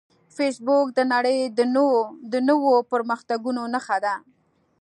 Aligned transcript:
فېسبوک 0.35 0.87
د 0.97 0.99
نړۍ 1.13 1.39
د 2.31 2.35
نوو 2.49 2.73
پرمختګونو 2.91 3.61
نښه 3.73 3.97
ده 4.05 4.15